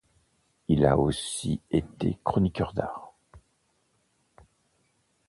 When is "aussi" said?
0.97-1.61